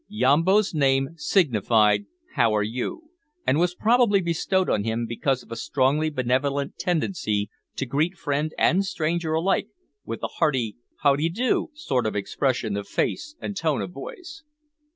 [0.09, 3.11] Yambo's name signified "how are you?"
[3.45, 8.51] and was probably bestowed on him because of a strongly benevolent tendency to greet friend
[8.57, 9.67] and stranger alike
[10.03, 14.41] with a hearty "how d'ee do?" sort of expression of face and tone of voice.